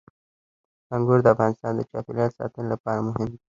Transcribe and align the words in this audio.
انګور 0.95 1.19
د 1.23 1.27
افغانستان 1.33 1.73
د 1.75 1.81
چاپیریال 1.91 2.31
ساتنې 2.37 2.67
لپاره 2.73 2.99
مهم 3.07 3.25
دي. 3.31 3.39